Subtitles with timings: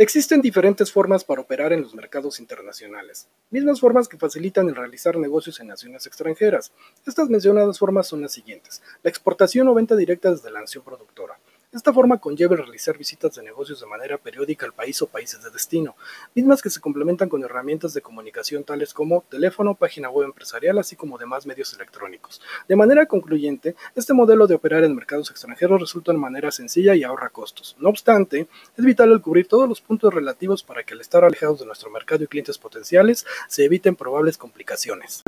[0.00, 5.16] Existen diferentes formas para operar en los mercados internacionales, mismas formas que facilitan el realizar
[5.16, 6.70] negocios en naciones extranjeras.
[7.04, 8.80] Estas mencionadas formas son las siguientes.
[9.02, 11.40] La exportación o venta directa desde la nación productora,
[11.78, 15.50] esta forma conlleva realizar visitas de negocios de manera periódica al país o países de
[15.50, 15.96] destino,
[16.34, 20.96] mismas que se complementan con herramientas de comunicación tales como teléfono, página web empresarial, así
[20.96, 22.42] como demás medios electrónicos.
[22.66, 27.04] De manera concluyente, este modelo de operar en mercados extranjeros resulta de manera sencilla y
[27.04, 27.76] ahorra costos.
[27.78, 31.60] No obstante, es vital el cubrir todos los puntos relativos para que al estar alejados
[31.60, 35.22] de nuestro mercado y clientes potenciales se eviten probables complicaciones.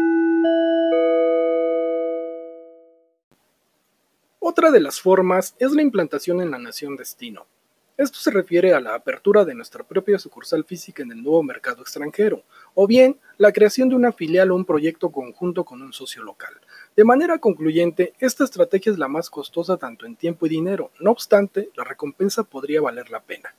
[4.51, 7.47] Otra de las formas es la implantación en la nación destino.
[7.97, 11.83] Esto se refiere a la apertura de nuestra propia sucursal física en el nuevo mercado
[11.83, 12.43] extranjero,
[12.75, 16.53] o bien la creación de una filial o un proyecto conjunto con un socio local.
[16.97, 21.12] De manera concluyente, esta estrategia es la más costosa tanto en tiempo y dinero, no
[21.12, 23.55] obstante, la recompensa podría valer la pena.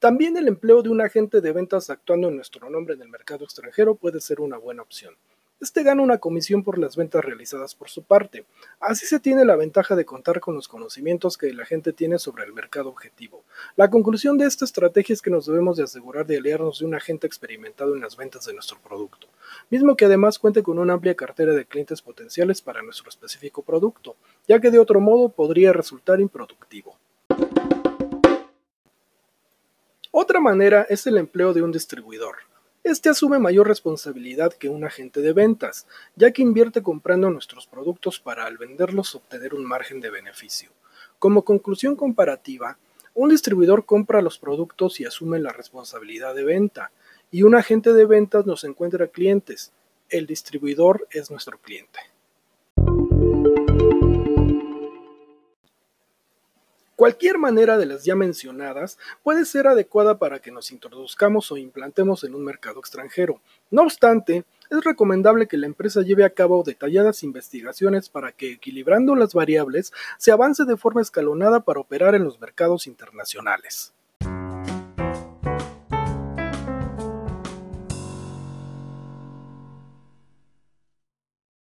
[0.00, 3.44] También el empleo de un agente de ventas actuando en nuestro nombre en el mercado
[3.44, 5.14] extranjero puede ser una buena opción.
[5.60, 8.46] Este gana una comisión por las ventas realizadas por su parte.
[8.80, 12.44] Así se tiene la ventaja de contar con los conocimientos que la gente tiene sobre
[12.44, 13.44] el mercado objetivo.
[13.76, 16.94] La conclusión de esta estrategia es que nos debemos de asegurar de aliarnos de un
[16.94, 19.26] agente experimentado en las ventas de nuestro producto,
[19.68, 24.16] mismo que además cuente con una amplia cartera de clientes potenciales para nuestro específico producto,
[24.48, 26.96] ya que de otro modo podría resultar improductivo.
[30.10, 32.49] Otra manera es el empleo de un distribuidor.
[32.82, 35.86] Este asume mayor responsabilidad que un agente de ventas,
[36.16, 40.70] ya que invierte comprando nuestros productos para al venderlos obtener un margen de beneficio.
[41.18, 42.78] Como conclusión comparativa,
[43.12, 46.90] un distribuidor compra los productos y asume la responsabilidad de venta,
[47.30, 49.72] y un agente de ventas nos encuentra clientes.
[50.08, 52.00] El distribuidor es nuestro cliente.
[57.00, 62.24] Cualquier manera de las ya mencionadas puede ser adecuada para que nos introduzcamos o implantemos
[62.24, 63.40] en un mercado extranjero.
[63.70, 69.16] No obstante, es recomendable que la empresa lleve a cabo detalladas investigaciones para que, equilibrando
[69.16, 73.94] las variables, se avance de forma escalonada para operar en los mercados internacionales.